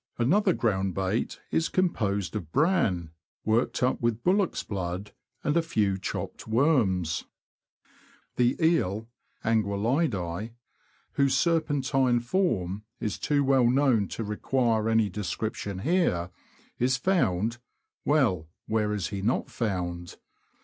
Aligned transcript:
Another 0.17 0.51
ground 0.53 0.95
bait 0.95 1.39
is 1.51 1.69
composed 1.69 2.35
of 2.35 2.51
bran, 2.51 3.11
worked 3.45 3.83
up 3.83 4.01
with 4.01 4.23
bullock's 4.23 4.63
blood 4.63 5.11
and 5.43 5.55
a 5.55 5.61
few 5.61 5.95
chopped 5.99 6.47
worms. 6.47 7.25
The 8.35 8.55
Eel 8.59 9.07
[Anguzllidise), 9.45 10.53
whose 11.11 11.37
serpentine 11.37 12.19
form 12.19 12.81
is 12.99 13.19
too 13.19 13.43
well 13.43 13.69
known 13.69 14.07
to 14.07 14.23
require 14.23 14.89
any 14.89 15.07
description 15.07 15.77
here, 15.85 16.31
is 16.79 16.97
found— 16.97 17.59
well, 18.03 18.49
where 18.65 18.93
is 18.93 19.09
he 19.09 19.21
not 19.21 19.51
found? 19.51 20.17